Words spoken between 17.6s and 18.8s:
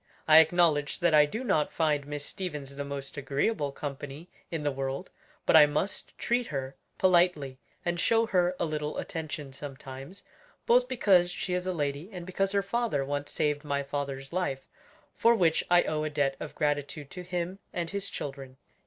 and his children."